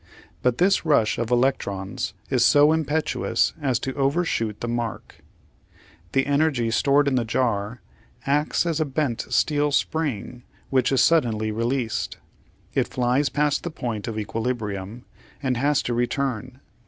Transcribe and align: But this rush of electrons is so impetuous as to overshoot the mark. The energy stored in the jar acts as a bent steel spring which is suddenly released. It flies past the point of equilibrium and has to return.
But 0.41 0.57
this 0.57 0.83
rush 0.83 1.19
of 1.19 1.29
electrons 1.29 2.15
is 2.31 2.43
so 2.43 2.71
impetuous 2.73 3.53
as 3.61 3.77
to 3.81 3.93
overshoot 3.93 4.59
the 4.59 4.67
mark. 4.67 5.19
The 6.13 6.25
energy 6.25 6.71
stored 6.71 7.07
in 7.07 7.13
the 7.13 7.23
jar 7.23 7.81
acts 8.25 8.65
as 8.65 8.79
a 8.79 8.85
bent 8.85 9.27
steel 9.31 9.71
spring 9.71 10.41
which 10.71 10.91
is 10.91 11.01
suddenly 11.03 11.51
released. 11.51 12.17
It 12.73 12.87
flies 12.87 13.29
past 13.29 13.61
the 13.61 13.69
point 13.69 14.07
of 14.07 14.17
equilibrium 14.17 15.05
and 15.43 15.55
has 15.57 15.83
to 15.83 15.93
return. 15.93 16.61